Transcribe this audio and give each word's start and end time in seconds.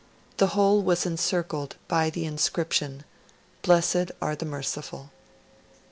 The 0.37 0.47
whole 0.57 0.81
was 0.81 1.05
encircled 1.05 1.75
by 1.87 2.09
the 2.09 2.25
inscription 2.25 3.03
'Blessed 3.61 4.09
are 4.19 4.35
the 4.35 4.45
Merciful'. 4.47 5.11